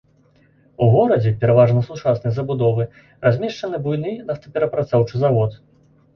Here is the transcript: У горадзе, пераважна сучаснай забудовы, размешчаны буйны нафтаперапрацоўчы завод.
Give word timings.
У 0.85 0.85
горадзе, 0.95 1.33
пераважна 1.43 1.83
сучаснай 1.89 2.31
забудовы, 2.39 2.89
размешчаны 3.27 3.83
буйны 3.85 4.17
нафтаперапрацоўчы 4.33 5.15
завод. 5.27 5.51